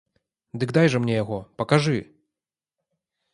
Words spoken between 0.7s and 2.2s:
дай жа мне яго, пакажы!